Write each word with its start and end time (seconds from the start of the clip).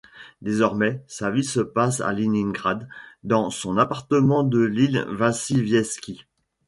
Désormais 0.41 1.03
sa 1.05 1.29
vie 1.29 1.43
se 1.43 1.59
passe 1.59 2.01
à 2.01 2.11
Léningrad 2.11 2.87
dans 3.23 3.51
son 3.51 3.77
appartement 3.77 4.43
de 4.43 4.57
l'île 4.59 5.05
Vassilievski. 5.11 6.25